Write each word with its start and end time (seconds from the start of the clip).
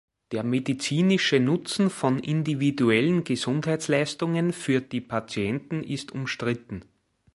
Der 0.31 0.43
medizinische 0.43 1.39
Nutzen 1.39 1.91
von 1.91 2.17
individuellen 2.17 3.23
Gesundheitsleistungen 3.23 4.51
für 4.51 4.81
die 4.81 4.99
Patienten 4.99 5.83
ist 5.83 6.11
umstritten. 6.13 6.81